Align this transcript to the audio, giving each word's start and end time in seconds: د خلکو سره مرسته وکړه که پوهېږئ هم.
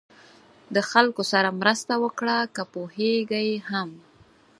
د 0.75 0.77
خلکو 0.91 1.21
سره 1.31 1.49
مرسته 1.61 1.93
وکړه 2.03 2.37
که 2.55 2.63
پوهېږئ 2.73 3.49
هم. 3.69 3.89